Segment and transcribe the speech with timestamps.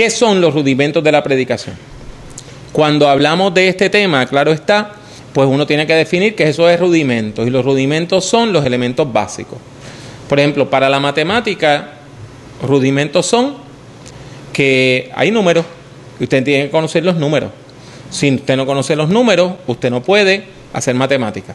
[0.00, 1.76] ¿Qué son los rudimentos de la predicación?
[2.72, 4.92] Cuando hablamos de este tema, claro está,
[5.34, 9.12] pues uno tiene que definir que eso es rudimentos y los rudimentos son los elementos
[9.12, 9.58] básicos.
[10.26, 11.96] Por ejemplo, para la matemática,
[12.62, 13.56] rudimentos son
[14.54, 15.66] que hay números
[16.18, 17.50] y usted tiene que conocer los números.
[18.08, 21.54] Si usted no conoce los números, usted no puede hacer matemática.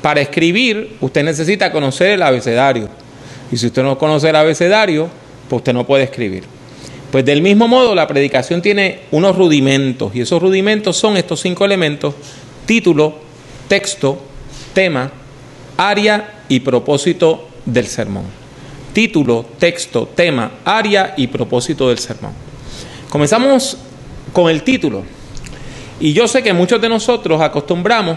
[0.00, 2.88] Para escribir, usted necesita conocer el abecedario.
[3.52, 5.10] Y si usted no conoce el abecedario,
[5.50, 6.44] pues usted no puede escribir.
[7.14, 11.64] Pues del mismo modo, la predicación tiene unos rudimentos, y esos rudimentos son estos cinco
[11.64, 12.12] elementos,
[12.66, 13.14] título,
[13.68, 14.18] texto,
[14.72, 15.12] tema,
[15.76, 18.24] área y propósito del sermón.
[18.92, 22.32] Título, texto, tema, área y propósito del sermón.
[23.08, 23.78] Comenzamos
[24.32, 25.04] con el título.
[26.00, 28.16] Y yo sé que muchos de nosotros acostumbramos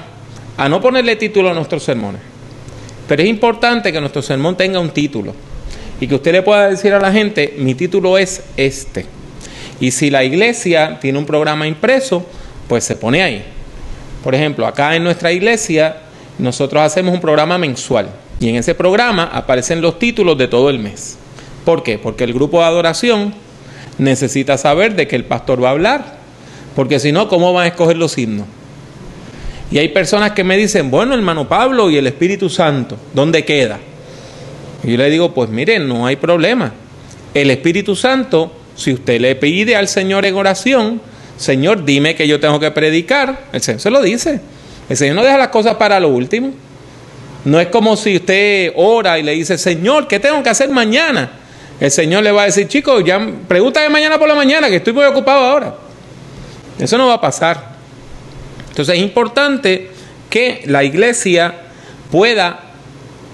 [0.57, 2.21] a no ponerle título a nuestros sermones.
[3.07, 5.35] Pero es importante que nuestro sermón tenga un título
[5.99, 9.05] y que usted le pueda decir a la gente, mi título es este.
[9.79, 12.25] Y si la iglesia tiene un programa impreso,
[12.67, 13.43] pues se pone ahí.
[14.23, 15.97] Por ejemplo, acá en nuestra iglesia
[16.37, 18.09] nosotros hacemos un programa mensual
[18.39, 21.17] y en ese programa aparecen los títulos de todo el mes.
[21.65, 21.97] ¿Por qué?
[21.97, 23.33] Porque el grupo de adoración
[23.97, 26.17] necesita saber de qué el pastor va a hablar,
[26.75, 28.47] porque si no, ¿cómo van a escoger los himnos?
[29.71, 33.79] Y hay personas que me dicen, bueno, hermano Pablo y el Espíritu Santo, ¿dónde queda?
[34.83, 36.73] Y yo le digo, pues mire, no hay problema.
[37.33, 41.01] El Espíritu Santo, si usted le pide al Señor en oración,
[41.37, 44.41] Señor, dime que yo tengo que predicar, el Señor se lo dice.
[44.89, 46.51] El Señor no deja las cosas para lo último.
[47.45, 51.31] No es como si usted ora y le dice, Señor, ¿qué tengo que hacer mañana?
[51.79, 54.93] El Señor le va a decir, chicos, ya pregúntame mañana por la mañana, que estoy
[54.93, 55.75] muy ocupado ahora.
[56.79, 57.77] Eso no va a pasar.
[58.69, 59.89] Entonces es importante
[60.29, 61.53] que la iglesia
[62.11, 62.66] pueda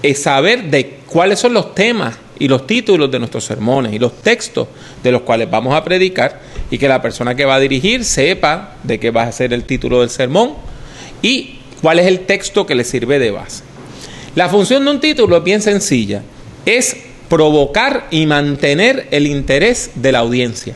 [0.04, 4.20] eh, saber de cuáles son los temas y los títulos de nuestros sermones y los
[4.20, 4.68] textos
[5.02, 8.76] de los cuales vamos a predicar y que la persona que va a dirigir sepa
[8.82, 10.56] de qué va a ser el título del sermón
[11.22, 13.62] y cuál es el texto que le sirve de base.
[14.34, 16.20] La función de un título es bien sencilla,
[16.66, 16.98] es
[17.30, 20.74] provocar y mantener el interés de la audiencia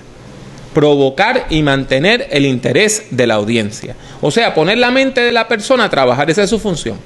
[0.73, 3.97] provocar y mantener el interés de la audiencia.
[4.21, 6.97] O sea, poner la mente de la persona a trabajar, esa es su función.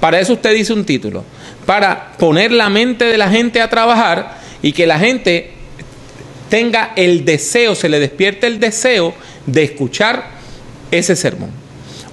[0.00, 1.24] Para eso usted dice un título,
[1.66, 5.52] para poner la mente de la gente a trabajar y que la gente
[6.48, 9.14] tenga el deseo, se le despierte el deseo
[9.46, 10.30] de escuchar
[10.90, 11.50] ese sermón.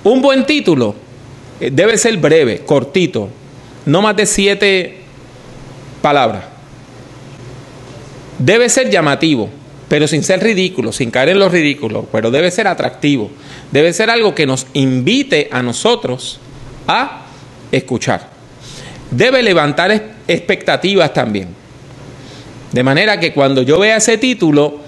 [0.04, 0.96] Un buen título
[1.60, 3.30] eh, debe ser breve, cortito,
[3.86, 4.98] no más de siete
[6.02, 6.46] palabras.
[8.40, 9.50] Debe ser llamativo
[9.92, 13.30] pero sin ser ridículo, sin caer en lo ridículo, pero debe ser atractivo,
[13.74, 16.40] debe ser algo que nos invite a nosotros
[16.88, 17.26] a
[17.74, 18.31] escuchar.
[19.12, 21.50] Debe levantar expectativas también.
[22.72, 24.80] De manera que cuando yo vea ese título,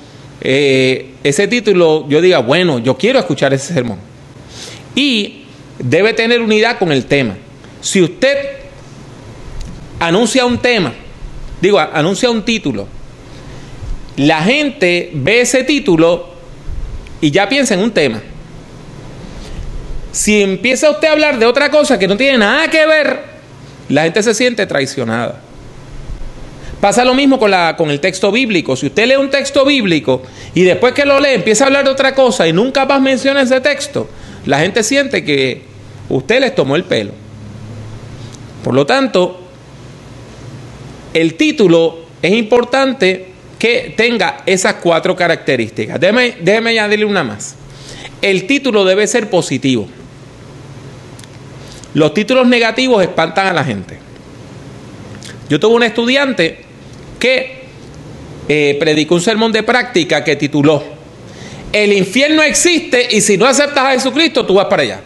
[0.42, 4.00] eh, ese título yo diga, bueno, yo quiero escuchar ese sermón.
[4.96, 5.44] Y
[5.80, 7.36] debe tener unidad con el tema.
[7.82, 8.38] Si usted
[10.00, 10.94] anuncia un tema,
[11.60, 12.88] digo, anuncia un título,
[14.16, 16.34] la gente ve ese título
[17.20, 18.22] y ya piensa en un tema.
[20.12, 23.33] Si empieza usted a hablar de otra cosa que no tiene nada que ver,
[23.94, 25.40] la gente se siente traicionada.
[26.82, 27.54] Pasa lo mismo con,
[27.92, 28.76] el texto bíblico.
[28.76, 30.24] Si usted lee un texto bíblico
[30.54, 33.42] y después que lo lee empieza a hablar de otra cosa y nunca más menciona
[33.42, 34.10] ese texto,
[34.46, 35.62] la gente siente que
[36.10, 37.12] usted les tomó el pelo.
[38.64, 39.48] Por lo tanto,
[41.14, 43.28] el título es importante
[43.60, 46.00] que tenga esas cuatro características.
[46.00, 47.56] Déjeme, déjeme añadirle una más.
[48.22, 49.88] El título debe ser positivo.
[51.94, 54.00] Los títulos negativos espantan a la gente.
[55.50, 56.64] Yo tuve un estudiante
[57.20, 57.64] que
[58.48, 60.84] eh, predicó un sermón de práctica que tituló
[61.72, 65.02] El infierno existe y si no aceptas a Jesucristo tú vas para allá.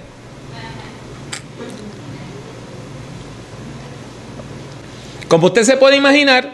[5.27, 6.53] Como usted se puede imaginar,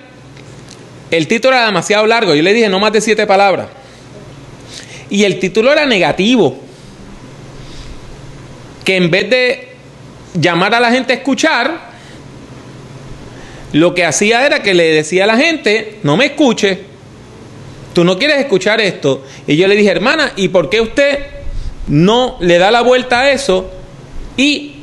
[1.11, 3.67] el título era demasiado largo, yo le dije no más de siete palabras.
[5.09, 6.59] Y el título era negativo.
[8.83, 9.72] Que en vez de
[10.33, 11.93] llamar a la gente a escuchar,
[13.73, 16.79] lo que hacía era que le decía a la gente, no me escuche,
[17.93, 19.25] tú no quieres escuchar esto.
[19.47, 21.19] Y yo le dije, hermana, ¿y por qué usted
[21.87, 23.71] no le da la vuelta a eso
[24.37, 24.75] y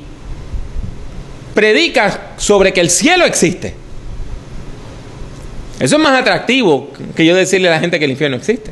[1.55, 3.75] predica sobre que el cielo existe?
[5.79, 8.71] Eso es más atractivo que yo decirle a la gente que el infierno existe.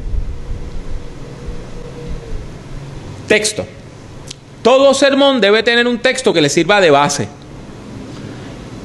[3.29, 3.67] Texto.
[4.69, 7.27] Todo sermón debe tener un texto que le sirva de base.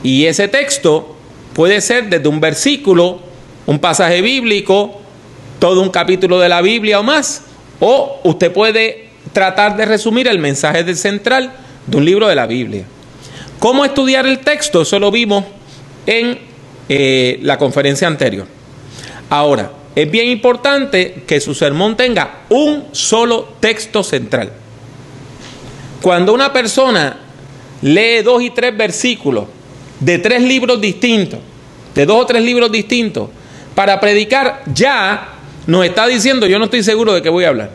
[0.01, 1.17] Y ese texto
[1.51, 3.19] puede ser desde un versículo,
[3.65, 5.01] un pasaje bíblico
[5.59, 7.41] todo un capítulo de la Biblia o más,
[7.81, 11.51] o usted puede tratar de resumir el mensaje central
[11.85, 12.85] de un libro de la Biblia.
[13.59, 14.83] ¿Cómo estudiar el texto?
[14.83, 15.43] Eso lo vimos
[16.05, 16.39] en
[16.87, 18.47] eh, la conferencia anterior.
[19.29, 24.62] Ahora, es bien importante que su sermón tenga un solo texto central.
[26.03, 27.15] Cuando una persona
[27.81, 29.45] lee dos y tres versículos
[30.01, 31.39] de tres libros distintos,
[31.95, 33.29] de dos o tres libros distintos,
[33.73, 35.29] para predicar, ya
[35.65, 37.71] nos está diciendo, yo no estoy seguro de qué voy a hablar.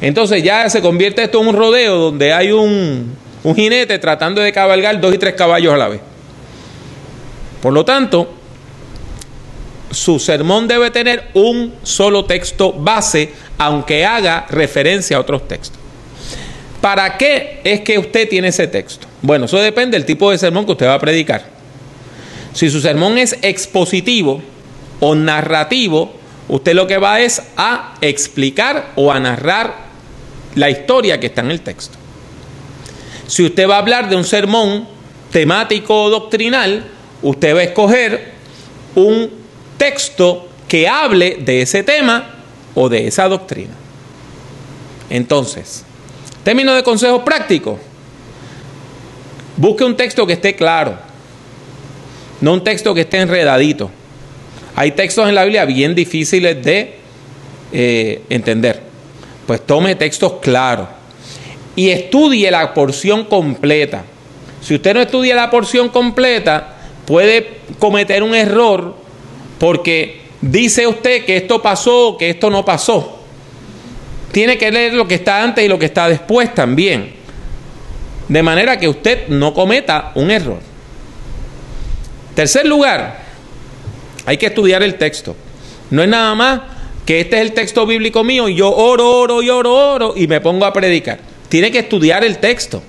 [0.00, 4.50] Entonces ya se convierte esto en un rodeo donde hay un, un jinete tratando de
[4.50, 6.00] cabalgar dos y tres caballos a la vez.
[7.60, 8.32] Por lo tanto,
[9.90, 15.78] su sermón debe tener un solo texto base, aunque haga referencia a otros textos.
[16.80, 19.06] ¿Para qué es que usted tiene ese texto?
[19.20, 21.44] Bueno, eso depende del tipo de sermón que usted va a predicar.
[22.54, 24.40] Si su sermón es expositivo
[25.00, 26.14] o narrativo,
[26.48, 29.88] usted lo que va es a explicar o a narrar
[30.54, 31.98] la historia que está en el texto.
[33.26, 34.88] Si usted va a hablar de un sermón
[35.32, 36.84] temático o doctrinal,
[37.22, 38.32] usted va a escoger
[38.94, 39.30] un
[39.76, 42.37] texto que hable de ese tema
[42.74, 43.74] o de esa doctrina.
[45.10, 45.84] Entonces,
[46.44, 47.78] término de consejo práctico,
[49.56, 50.96] busque un texto que esté claro,
[52.40, 53.90] no un texto que esté enredadito.
[54.76, 56.94] Hay textos en la Biblia bien difíciles de
[57.72, 58.80] eh, entender.
[59.46, 60.88] Pues tome textos claros
[61.74, 64.04] y estudie la porción completa.
[64.60, 66.76] Si usted no estudia la porción completa,
[67.06, 68.94] puede cometer un error
[69.58, 73.18] porque dice usted que esto pasó o que esto no pasó.
[74.32, 77.14] Tiene que leer lo que está antes y lo que está después también.
[78.28, 80.60] De manera que usted no cometa un error.
[82.34, 83.22] Tercer lugar,
[84.26, 85.34] hay que estudiar el texto.
[85.90, 86.60] No es nada más
[87.06, 90.26] que este es el texto bíblico mío y yo oro, oro y oro, oro y
[90.26, 91.18] me pongo a predicar.
[91.48, 92.82] Tiene que estudiar el texto.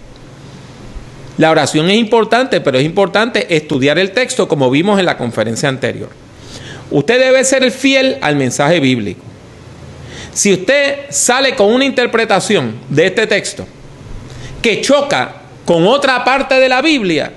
[1.37, 5.69] La oración es importante, pero es importante estudiar el texto como vimos en la conferencia
[5.69, 6.09] anterior.
[6.91, 9.23] Usted debe ser fiel al mensaje bíblico.
[10.33, 13.67] Si usted sale con una interpretación de este texto
[14.61, 17.31] que choca con otra parte de la Biblia,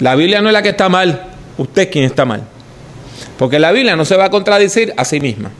[0.00, 2.44] la Biblia no es la que está mal, usted es quien está mal.
[3.38, 5.50] Porque la Biblia no se va a contradecir a sí misma.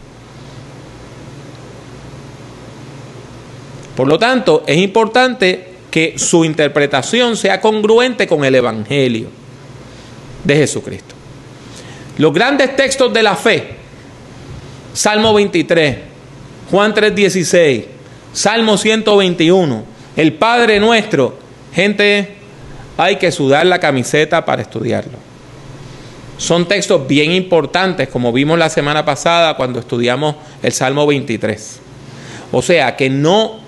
[3.96, 9.28] Por lo tanto, es importante que su interpretación sea congruente con el Evangelio
[10.44, 11.05] de Jesucristo.
[12.18, 13.76] Los grandes textos de la fe,
[14.94, 15.98] Salmo 23,
[16.70, 17.84] Juan 3:16,
[18.32, 19.84] Salmo 121,
[20.16, 21.38] el Padre nuestro,
[21.74, 22.36] gente,
[22.96, 25.18] hay que sudar la camiseta para estudiarlo.
[26.38, 31.80] Son textos bien importantes, como vimos la semana pasada cuando estudiamos el Salmo 23.
[32.52, 33.58] O sea, que no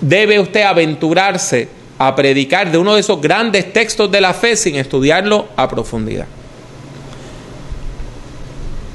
[0.00, 1.68] debe usted aventurarse
[1.98, 6.26] a predicar de uno de esos grandes textos de la fe sin estudiarlo a profundidad.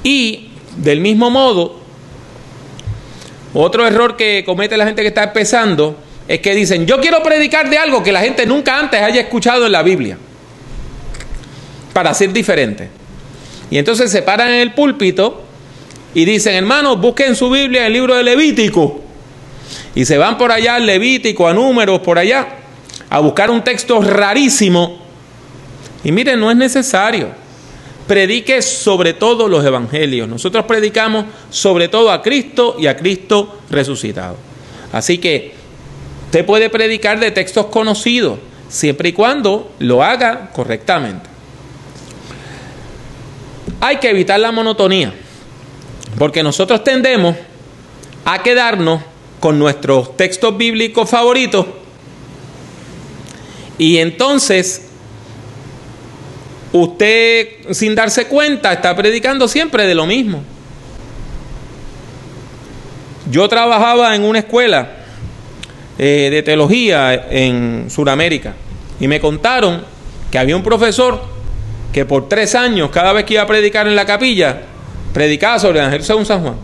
[0.04, 1.80] Y del mismo modo,
[3.54, 5.98] otro error que comete la gente que está empezando
[6.28, 9.66] es que dicen, yo quiero predicar de algo que la gente nunca antes haya escuchado
[9.66, 10.18] en la Biblia,
[11.94, 12.90] para ser diferente.
[13.70, 15.44] Y entonces se paran en el púlpito
[16.14, 19.02] y dicen, hermanos, busquen su Biblia el libro de Levítico
[19.96, 22.48] y se van por allá al Levítico, a números, por allá,
[23.10, 25.00] a buscar un texto rarísimo.
[26.04, 27.30] Y miren, no es necesario.
[28.08, 30.28] Predique sobre todo los evangelios.
[30.28, 34.38] Nosotros predicamos sobre todo a Cristo y a Cristo resucitado.
[34.92, 35.54] Así que
[36.26, 41.30] usted puede predicar de textos conocidos, siempre y cuando lo haga correctamente.
[43.80, 45.14] Hay que evitar la monotonía,
[46.18, 47.36] porque nosotros tendemos
[48.26, 49.02] a quedarnos
[49.40, 51.66] con nuestros textos bíblicos favoritos
[53.78, 54.90] y entonces
[56.74, 60.44] usted sin darse cuenta está predicando siempre de lo mismo.
[63.32, 64.90] Yo trabajaba en una escuela
[65.98, 68.54] eh, de teología en Sudamérica
[69.00, 69.84] y me contaron
[70.30, 71.22] que había un profesor
[71.94, 74.62] que por tres años, cada vez que iba a predicar en la capilla,
[75.14, 76.56] predicaba sobre el Ángel según San Juan.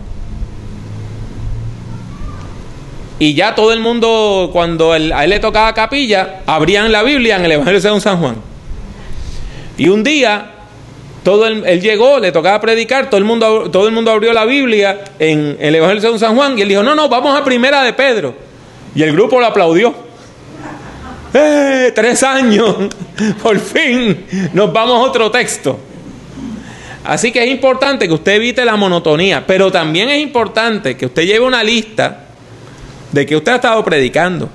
[3.20, 7.44] Y ya todo el mundo, cuando a él le tocaba capilla, abrían la Biblia en
[7.44, 8.49] el Evangelio según San Juan.
[9.80, 10.50] Y un día,
[11.24, 15.04] todo él llegó, le tocaba predicar, todo el, mundo, todo el mundo abrió la Biblia
[15.18, 17.94] en, el Evangelio según San Juan, y él dijo, no, no, vamos a primera de
[17.94, 18.34] Pedro.
[18.94, 19.94] Y el grupo lo aplaudió.
[21.32, 21.92] ¡Eh!
[21.94, 22.76] Tres años,
[23.42, 25.78] por fin, nos vamos a otro texto.
[27.02, 31.22] Así que es importante que usted evite la monotonía, pero también es importante que usted
[31.22, 32.26] lleve una lista
[33.12, 34.46] de que usted ha estado predicando.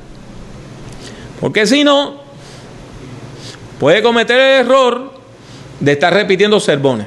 [1.41, 2.22] Porque si no,
[3.79, 5.15] puede cometer el error
[5.86, 7.06] de estar repitiendo sermones.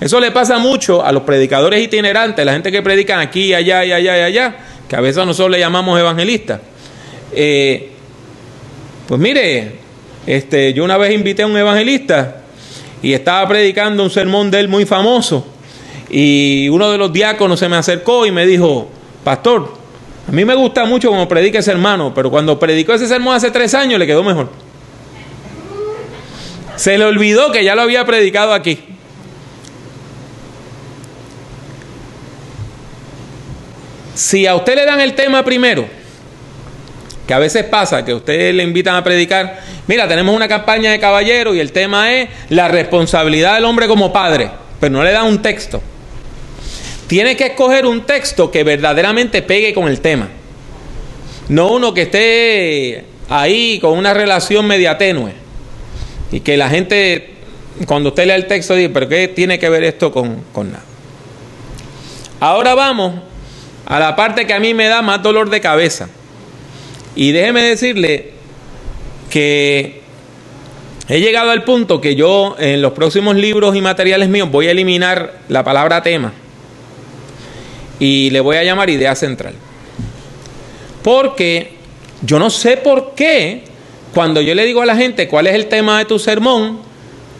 [0.00, 3.90] Eso le pasa mucho a los predicadores itinerantes, la gente que predican aquí, allá y
[3.92, 4.56] allá y allá,
[4.86, 6.60] que a veces nosotros le llamamos evangelistas.
[7.32, 7.90] Eh,
[9.08, 9.72] pues mire,
[10.26, 12.42] este, yo una vez invité a un evangelista
[13.02, 15.46] y estaba predicando un sermón de él muy famoso
[16.10, 18.90] y uno de los diáconos se me acercó y me dijo,
[19.24, 19.72] pastor,
[20.28, 23.50] a mí me gusta mucho como predica ese hermano, pero cuando predicó ese sermón hace
[23.50, 24.67] tres años le quedó mejor.
[26.78, 28.78] Se le olvidó que ya lo había predicado aquí.
[34.14, 35.88] Si a usted le dan el tema primero,
[37.26, 40.92] que a veces pasa que a usted le invitan a predicar, mira, tenemos una campaña
[40.92, 45.10] de caballeros y el tema es la responsabilidad del hombre como padre, pero no le
[45.10, 45.82] dan un texto.
[47.08, 50.28] Tiene que escoger un texto que verdaderamente pegue con el tema.
[51.48, 55.47] No uno que esté ahí con una relación media tenue.
[56.30, 57.30] Y que la gente,
[57.86, 60.84] cuando usted lee el texto, dice, pero ¿qué tiene que ver esto con, con nada?
[62.40, 63.14] Ahora vamos
[63.86, 66.08] a la parte que a mí me da más dolor de cabeza.
[67.16, 68.32] Y déjeme decirle
[69.30, 70.02] que
[71.08, 74.72] he llegado al punto que yo en los próximos libros y materiales míos voy a
[74.72, 76.32] eliminar la palabra tema
[77.98, 79.54] y le voy a llamar idea central.
[81.02, 81.72] Porque
[82.22, 83.62] yo no sé por qué
[84.14, 86.80] cuando yo le digo a la gente cuál es el tema de tu sermón,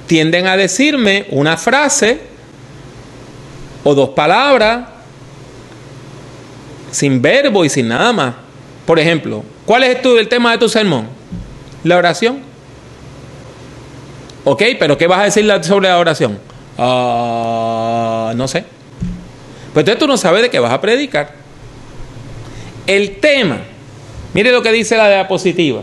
[0.06, 2.20] tienden a decirme una frase
[3.84, 4.88] o dos palabras
[6.90, 8.34] sin verbo y sin nada más.
[8.86, 11.08] Por ejemplo, ¿cuál es el tema de tu sermón?
[11.84, 12.40] La oración.
[14.44, 16.38] Ok, pero ¿qué vas a decir sobre la oración?
[16.78, 18.64] Ah, no sé.
[19.74, 21.34] Pues entonces tú no sabes de qué vas a predicar.
[22.86, 23.58] El tema,
[24.32, 25.82] mire lo que dice la diapositiva.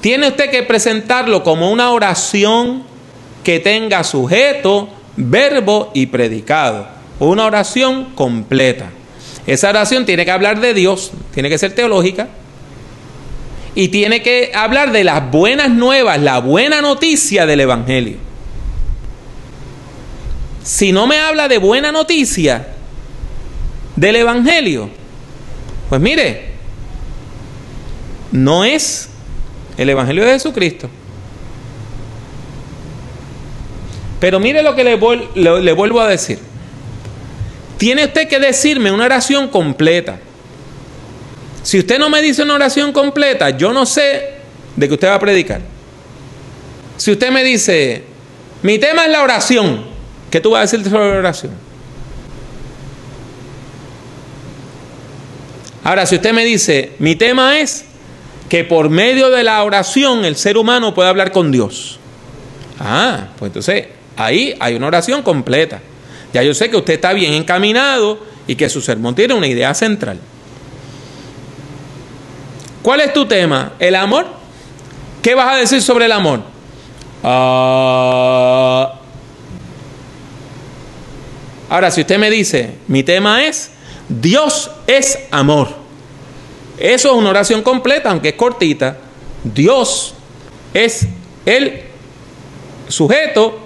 [0.00, 2.84] Tiene usted que presentarlo como una oración
[3.42, 6.86] que tenga sujeto, verbo y predicado.
[7.18, 8.90] Una oración completa.
[9.46, 12.28] Esa oración tiene que hablar de Dios, tiene que ser teológica
[13.74, 18.18] y tiene que hablar de las buenas nuevas, la buena noticia del Evangelio.
[20.62, 22.68] Si no me habla de buena noticia
[23.96, 24.90] del Evangelio,
[25.88, 26.50] pues mire,
[28.32, 29.07] no es
[29.78, 30.90] el Evangelio de Jesucristo.
[34.20, 34.98] Pero mire lo que le,
[35.62, 36.40] le vuelvo a decir.
[37.78, 40.18] Tiene usted que decirme una oración completa.
[41.62, 44.32] Si usted no me dice una oración completa, yo no sé
[44.74, 45.60] de qué usted va a predicar.
[46.96, 48.02] Si usted me dice,
[48.62, 49.84] mi tema es la oración,
[50.30, 51.52] ¿qué tú vas a decir sobre la oración?
[55.84, 57.84] Ahora, si usted me dice, mi tema es
[58.48, 61.98] que por medio de la oración el ser humano puede hablar con Dios.
[62.80, 63.86] Ah, pues entonces
[64.16, 65.80] ahí hay una oración completa.
[66.32, 69.74] Ya yo sé que usted está bien encaminado y que su sermón tiene una idea
[69.74, 70.18] central.
[72.82, 73.72] ¿Cuál es tu tema?
[73.78, 74.26] ¿El amor?
[75.22, 76.40] ¿Qué vas a decir sobre el amor?
[77.22, 78.94] Ah.
[81.68, 83.72] ahora, si usted me dice, mi tema es,
[84.08, 85.77] Dios es amor.
[86.78, 88.98] Eso es una oración completa, aunque es cortita.
[89.42, 90.14] Dios
[90.74, 91.06] es
[91.44, 91.82] el
[92.88, 93.58] sujeto,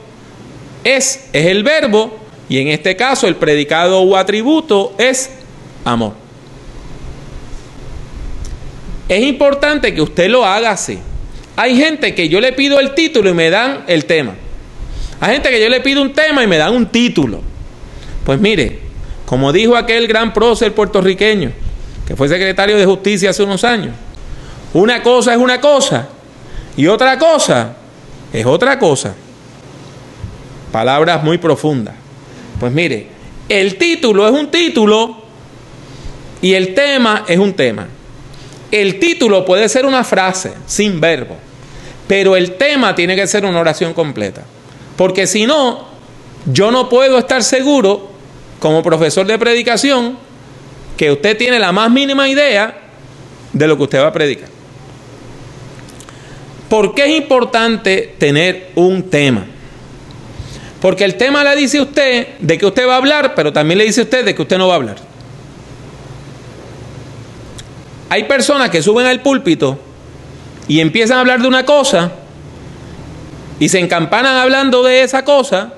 [0.85, 5.31] es, es el verbo y en este caso el predicado o atributo es
[5.85, 6.15] amor.
[9.09, 10.99] Es importante que usted lo haga así.
[11.57, 14.35] Hay gente que yo le pido el título y me dan el tema.
[15.21, 17.43] Hay gente que yo le pido un tema y me dan un título.
[18.25, 18.81] Pues mire,
[19.27, 21.53] como dijo aquel gran prócer puertorriqueño,
[22.07, 23.95] que fue secretario de justicia hace unos años,
[24.75, 26.09] una cosa es una cosa
[26.77, 27.77] y otra cosa
[28.33, 29.15] es otra cosa.
[30.71, 31.95] Palabras muy profundas.
[32.59, 33.09] Pues mire,
[33.49, 35.23] el título es un título
[36.41, 37.87] y el tema es un tema.
[38.71, 41.37] El título puede ser una frase sin verbo,
[42.09, 44.43] pero el tema tiene que ser una oración completa.
[44.97, 45.87] Porque si no,
[46.47, 48.11] yo no puedo estar seguro,
[48.59, 50.17] como profesor de predicación,
[50.97, 52.79] que usted tiene la más mínima idea
[53.53, 54.49] de lo que usted va a predicar.
[56.69, 59.47] ¿Por qué es importante tener un tema?
[60.81, 63.85] Porque el tema le dice usted de que usted va a hablar, pero también le
[63.85, 64.97] dice usted de que usted no va a hablar.
[68.09, 69.79] Hay personas que suben al púlpito
[70.69, 72.13] y empiezan a hablar de una cosa
[73.59, 75.75] y se encampanan hablando de esa cosa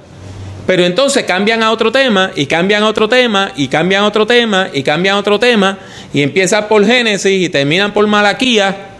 [0.66, 4.26] Pero entonces cambian a otro tema y cambian a otro tema y cambian a otro
[4.26, 5.78] tema y cambian a otro tema
[6.12, 8.94] y empiezan por Génesis y terminan por Malaquía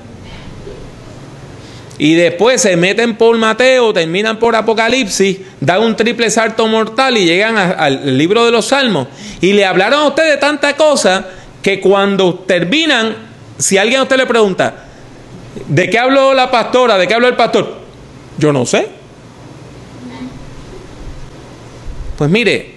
[1.97, 7.25] y después se meten por Mateo, terminan por Apocalipsis, dan un triple salto mortal y
[7.25, 9.09] llegan al libro de los Salmos
[9.41, 11.27] y le hablaron a ustedes tanta cosa
[11.63, 13.17] que cuando terminan,
[13.59, 14.85] si alguien a usted le pregunta,
[15.69, 16.99] ¿de qué habló la pastora?
[16.99, 17.81] ¿De qué habló el pastor?
[18.39, 19.04] Yo no sé.
[22.17, 22.75] Pues mire,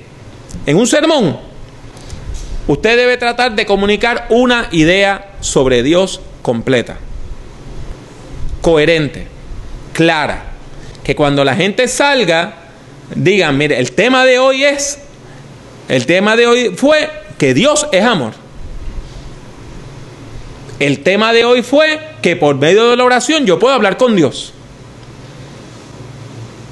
[0.65, 1.37] en un sermón,
[2.67, 6.97] usted debe tratar de comunicar una idea sobre Dios completa,
[8.61, 9.27] coherente,
[9.93, 10.51] clara,
[11.03, 12.55] que cuando la gente salga,
[13.13, 14.99] digan, mire, el tema de hoy es,
[15.87, 18.33] el tema de hoy fue que Dios es amor.
[20.79, 24.15] El tema de hoy fue que por medio de la oración yo puedo hablar con
[24.15, 24.53] Dios.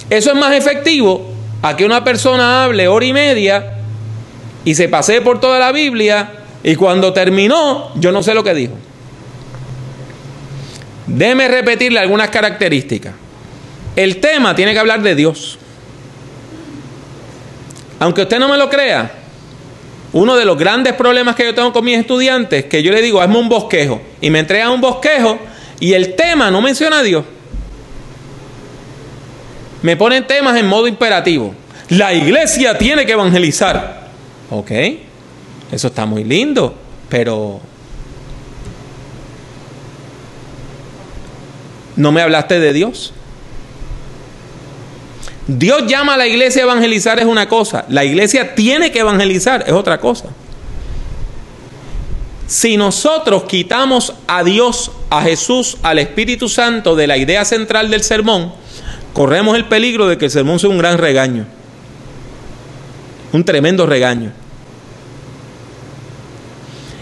[0.10, 1.35] Eso es más efectivo
[1.67, 3.74] a que una persona hable hora y media
[4.63, 6.29] y se pase por toda la Biblia
[6.63, 8.74] y cuando terminó yo no sé lo que dijo.
[11.07, 13.15] Déjeme repetirle algunas características.
[13.95, 15.57] El tema tiene que hablar de Dios.
[18.00, 19.12] Aunque usted no me lo crea,
[20.13, 23.22] uno de los grandes problemas que yo tengo con mis estudiantes, que yo le digo,
[23.22, 25.39] hazme un bosquejo, y me entregan un bosquejo,
[25.79, 27.25] y el tema no menciona a Dios
[29.86, 31.54] me ponen temas en modo imperativo.
[31.89, 34.08] La iglesia tiene que evangelizar.
[34.50, 34.72] Ok,
[35.72, 36.75] eso está muy lindo,
[37.08, 37.60] pero
[41.96, 43.13] no me hablaste de Dios.
[45.46, 49.65] Dios llama a la iglesia a evangelizar es una cosa, la iglesia tiene que evangelizar
[49.68, 50.30] es otra cosa.
[52.48, 58.01] Si nosotros quitamos a Dios, a Jesús, al Espíritu Santo de la idea central del
[58.01, 58.64] sermón,
[59.15, 61.45] corremos el peligro de que el sermón sea un gran regaño,
[63.32, 64.34] un tremendo regaño.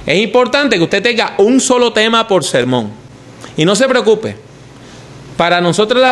[0.06, 2.92] Es importante que usted tenga un solo tema por sermón.
[3.58, 4.36] Y no se preocupe.
[5.36, 6.04] Para nosotros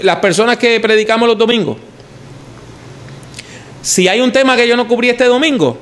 [0.00, 1.76] las, personas que predicamos los domingos,
[3.82, 5.76] si hay un tema que yo no cubrí este domingo,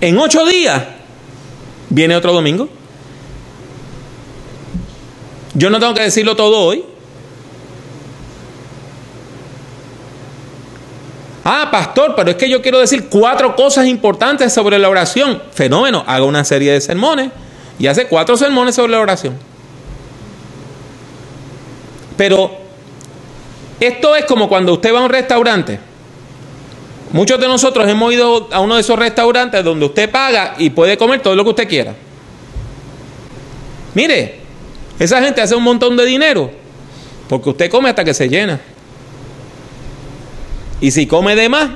[0.00, 0.82] en ocho días
[1.90, 2.66] viene otro domingo.
[5.52, 6.93] Yo no tengo que decirlo todo hoy.
[11.44, 15.42] Ah, pastor, pero es que yo quiero decir cuatro cosas importantes sobre la oración.
[15.52, 17.30] Fenómeno, haga una serie de sermones
[17.78, 19.36] y hace cuatro sermones sobre la oración.
[22.16, 22.50] Pero
[23.78, 25.78] esto es como cuando usted va a un restaurante.
[27.12, 30.96] Muchos de nosotros hemos ido a uno de esos restaurantes donde usted paga y puede
[30.96, 31.94] comer todo lo que usted quiera.
[33.92, 34.40] Mire,
[34.98, 36.50] esa gente hace un montón de dinero
[37.28, 38.60] porque usted come hasta que se llena.
[40.80, 41.70] Y si come de más,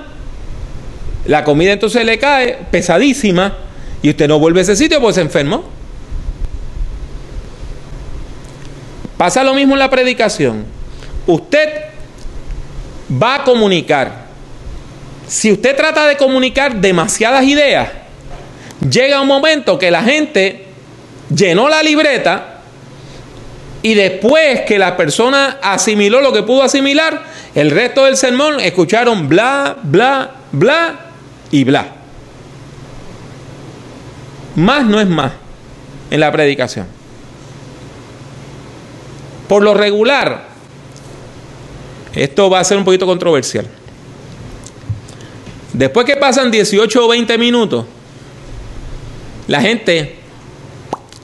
[1.24, 3.54] la comida entonces le cae pesadísima
[4.02, 5.64] y usted no vuelve a ese sitio pues se enfermó.
[9.16, 10.64] Pasa lo mismo en la predicación.
[11.26, 11.68] Usted
[13.10, 14.28] va a comunicar.
[15.26, 17.88] Si usted trata de comunicar demasiadas ideas,
[18.88, 20.66] llega un momento que la gente
[21.34, 22.57] llenó la libreta
[23.82, 27.22] y después que la persona asimiló lo que pudo asimilar,
[27.54, 31.00] el resto del sermón escucharon bla, bla, bla
[31.50, 31.94] y bla.
[34.56, 35.32] Más no es más
[36.10, 36.86] en la predicación.
[39.46, 40.48] Por lo regular,
[42.14, 43.66] esto va a ser un poquito controversial.
[45.72, 47.86] Después que pasan 18 o 20 minutos,
[49.46, 50.16] la gente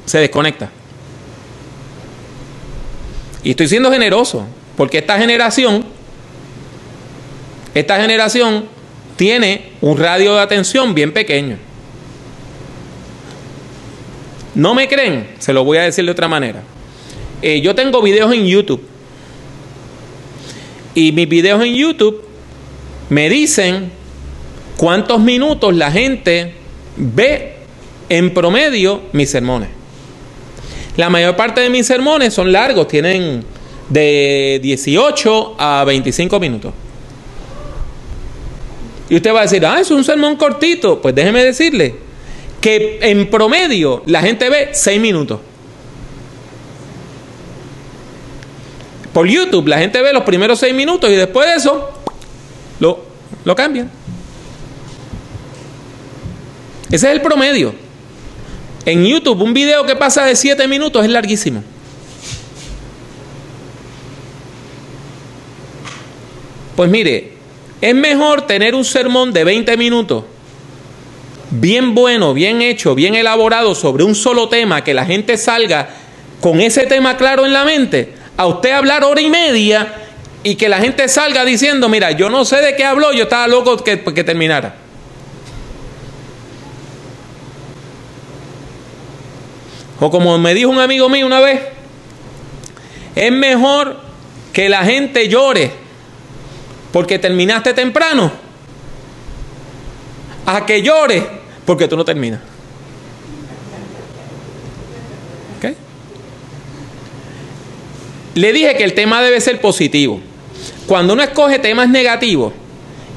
[0.07, 0.71] se desconecta.
[3.45, 5.85] Y estoy siendo generoso, porque esta generación,
[7.75, 8.65] esta generación
[9.17, 11.59] tiene un radio de atención bien pequeño.
[14.55, 15.29] ¿No me creen?
[15.39, 16.63] Se lo voy a decir de otra manera.
[17.43, 18.83] Eh, yo tengo videos en YouTube.
[20.95, 22.25] Y mis videos en YouTube
[23.11, 23.91] me dicen
[24.77, 26.55] cuántos minutos la gente
[26.97, 27.57] ve
[28.09, 29.69] en promedio mis sermones.
[30.97, 33.45] La mayor parte de mis sermones son largos, tienen
[33.89, 36.73] de 18 a 25 minutos.
[39.09, 41.01] Y usted va a decir, ah, es un sermón cortito.
[41.03, 41.97] Pues déjeme decirle
[42.61, 45.41] que en promedio la gente ve 6 minutos.
[49.13, 51.91] Por YouTube la gente ve los primeros 6 minutos y después de eso
[52.81, 53.05] lo,
[53.45, 53.91] lo cambian.
[56.91, 57.84] Ese es el promedio.
[58.87, 61.63] En YouTube, un video que pasa de 7 minutos es larguísimo.
[66.77, 67.33] Pues mire,
[67.81, 70.25] Es mejor tener un sermón de 20 minutos,
[71.51, 75.91] bien bueno, bien hecho, bien elaborado sobre un solo tema, que la gente salga
[76.41, 79.93] con ese tema claro en la mente, a usted hablar hora y media
[80.43, 83.49] y que la gente salga diciendo, mira, yo no sé de qué habló, yo estaba
[83.49, 84.84] loco que, que terminara.
[90.01, 91.61] O como me dijo un amigo mío una vez,
[93.15, 94.01] es mejor
[94.53, 95.71] que la gente llore
[96.93, 98.31] porque terminaste temprano
[100.47, 101.27] a que llore
[101.65, 102.41] porque tú no terminas.
[105.59, 105.77] ¿Okay?
[108.35, 110.21] Le dije que el tema debe ser positivo.
[110.87, 112.53] Cuando uno escoge temas negativos,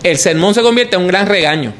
[0.03, 1.73] el sermón se convierte en un gran regaño.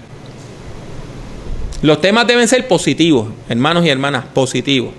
[1.81, 4.91] Los temas deben ser positivos, hermanos y hermanas, positivos.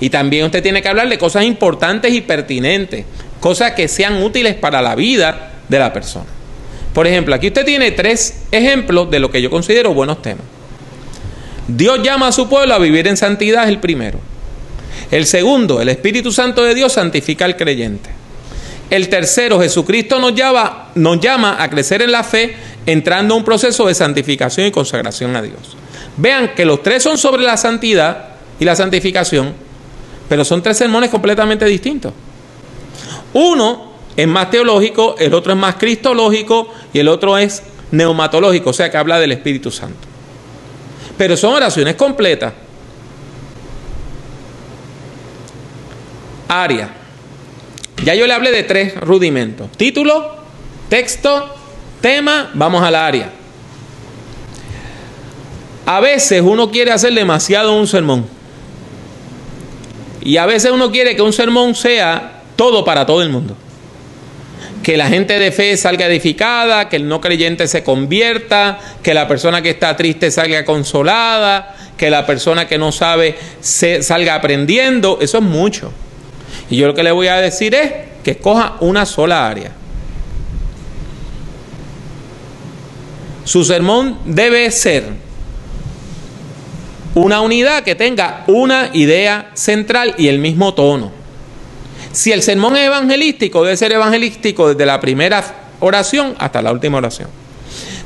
[0.00, 3.04] Y también usted tiene que hablar de cosas importantes y pertinentes,
[3.40, 6.26] cosas que sean útiles para la vida de la persona.
[6.94, 10.44] Por ejemplo, aquí usted tiene tres ejemplos de lo que yo considero buenos temas.
[11.68, 14.18] Dios llama a su pueblo a vivir en santidad, es el primero.
[15.10, 18.10] El segundo, el Espíritu Santo de Dios santifica al creyente.
[18.90, 22.56] El tercero, Jesucristo nos llama, nos llama a crecer en la fe
[22.88, 25.76] entrando a un proceso de santificación y consagración a Dios.
[26.16, 29.52] Vean que los tres son sobre la santidad y la santificación,
[30.26, 32.14] pero son tres sermones completamente distintos.
[33.34, 38.72] Uno es más teológico, el otro es más cristológico y el otro es neumatológico, o
[38.72, 40.08] sea que habla del Espíritu Santo.
[41.18, 42.54] Pero son oraciones completas.
[46.48, 46.94] Área.
[48.02, 49.70] Ya yo le hablé de tres rudimentos.
[49.72, 50.36] Título,
[50.88, 51.57] texto,
[52.00, 53.32] tema, vamos al área.
[55.86, 58.26] A veces uno quiere hacer demasiado un sermón.
[60.20, 63.56] Y a veces uno quiere que un sermón sea todo para todo el mundo.
[64.82, 69.26] Que la gente de fe salga edificada, que el no creyente se convierta, que la
[69.26, 75.18] persona que está triste salga consolada, que la persona que no sabe se salga aprendiendo.
[75.22, 75.90] Eso es mucho.
[76.68, 79.72] Y yo lo que le voy a decir es que escoja una sola área.
[83.48, 85.04] Su sermón debe ser
[87.14, 91.10] una unidad que tenga una idea central y el mismo tono.
[92.12, 95.42] Si el sermón es evangelístico, debe ser evangelístico desde la primera
[95.80, 97.30] oración hasta la última oración.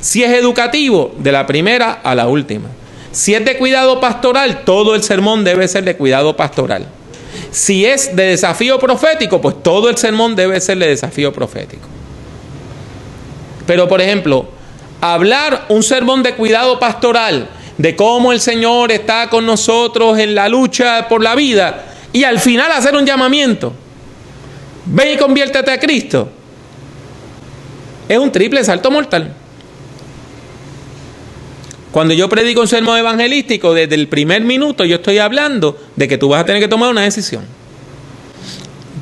[0.01, 2.69] Si es educativo, de la primera a la última.
[3.11, 6.87] Si es de cuidado pastoral, todo el sermón debe ser de cuidado pastoral.
[7.51, 11.89] Si es de desafío profético, pues todo el sermón debe ser de desafío profético.
[13.67, 14.62] Pero, por ejemplo,
[15.03, 20.49] hablar un sermón de cuidado pastoral, de cómo el Señor está con nosotros en la
[20.49, 23.73] lucha por la vida, y al final hacer un llamamiento,
[24.87, 26.29] ve y conviértete a Cristo,
[28.09, 29.35] es un triple salto mortal.
[31.91, 36.17] Cuando yo predico un sermón evangelístico, desde el primer minuto yo estoy hablando de que
[36.17, 37.45] tú vas a tener que tomar una decisión.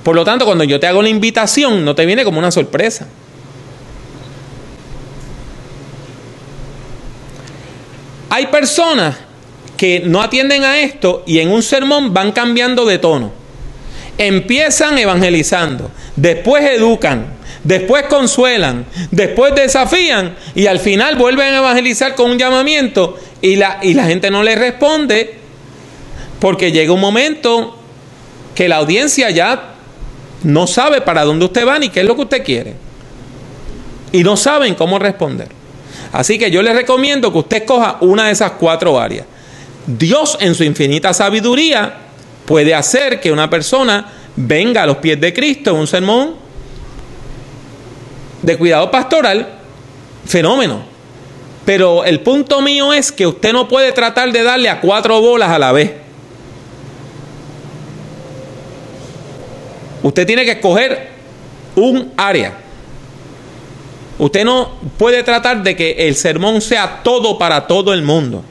[0.02, 3.06] Por lo tanto, cuando yo te hago la invitación, no te viene como una sorpresa.
[8.30, 9.16] Hay personas
[9.76, 13.32] que no atienden a esto y en un sermón van cambiando de tono.
[14.18, 17.26] Empiezan evangelizando, después educan,
[17.64, 23.80] después consuelan, después desafían y al final vuelven a evangelizar con un llamamiento y la,
[23.82, 25.34] y la gente no le responde
[26.38, 27.76] porque llega un momento
[28.54, 29.74] que la audiencia ya
[30.44, 32.74] no sabe para dónde usted va ni qué es lo que usted quiere.
[34.12, 35.59] Y no saben cómo responder.
[36.12, 39.26] Así que yo le recomiendo que usted coja una de esas cuatro áreas.
[39.86, 41.94] Dios en su infinita sabiduría
[42.46, 46.34] puede hacer que una persona venga a los pies de Cristo en un sermón
[48.42, 49.48] de cuidado pastoral,
[50.26, 50.82] fenómeno.
[51.64, 55.50] Pero el punto mío es que usted no puede tratar de darle a cuatro bolas
[55.50, 55.92] a la vez.
[60.02, 61.10] Usted tiene que escoger
[61.76, 62.59] un área.
[64.20, 68.44] Usted no puede tratar de que el sermón sea todo para todo el mundo.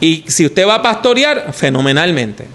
[0.00, 2.48] Y si usted va a pastorear, fenomenalmente.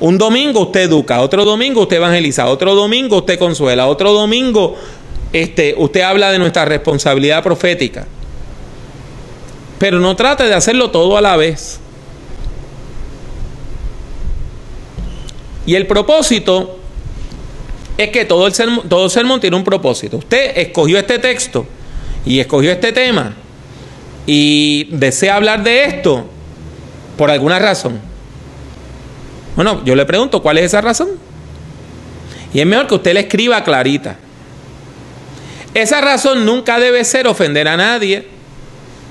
[0.00, 4.76] Un domingo usted educa, otro domingo usted evangeliza, otro domingo usted consuela, otro domingo
[5.32, 8.06] este, usted habla de nuestra responsabilidad profética.
[9.78, 11.80] Pero no trate de hacerlo todo a la vez.
[15.64, 16.77] Y el propósito
[17.98, 20.18] es que todo el, sermón, todo sermón tiene un propósito.
[20.18, 21.66] Usted escogió este texto
[22.24, 23.34] y escogió este tema
[24.24, 26.24] y desea hablar de esto
[27.16, 28.00] por alguna razón.
[29.56, 31.08] Bueno, yo le pregunto, ¿cuál es esa razón?
[32.54, 34.16] Y es mejor que usted le escriba clarita.
[35.74, 38.28] Esa razón nunca debe ser ofender a nadie,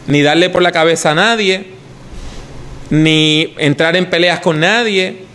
[0.07, 1.67] ni darle por la cabeza a nadie,
[2.89, 5.26] ni entrar en peleas con nadie.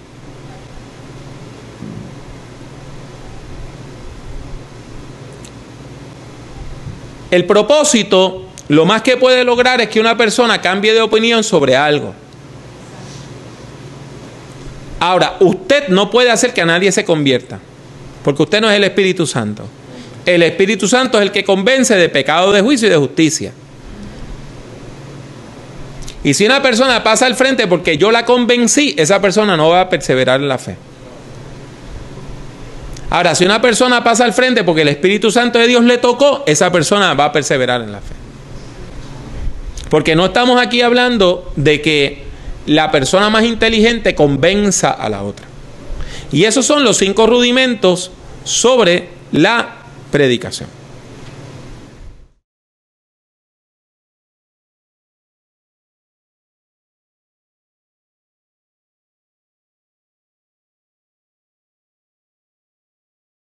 [7.33, 11.75] El propósito, lo más que puede lograr es que una persona cambie de opinión sobre
[11.75, 12.15] algo.
[15.01, 17.59] Ahora, usted no puede hacer que a nadie se convierta,
[18.23, 19.67] porque usted no es el Espíritu Santo.
[20.27, 23.53] El Espíritu Santo es el que convence de pecado, de juicio y de justicia.
[26.23, 29.81] Y si una persona pasa al frente porque yo la convencí, esa persona no va
[29.81, 30.77] a perseverar en la fe.
[33.13, 36.45] Ahora, si una persona pasa al frente porque el Espíritu Santo de Dios le tocó,
[36.47, 38.15] esa persona va a perseverar en la fe.
[39.91, 42.25] Porque no estamos aquí hablando de que
[42.65, 45.45] la persona más inteligente convenza a la otra.
[46.33, 48.13] Y esos son los cinco rudimentos
[48.45, 49.77] sobre la
[50.11, 50.71] predicación.